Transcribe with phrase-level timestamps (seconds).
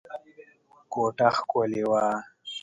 [0.91, 2.03] کوټه ښکلې وه.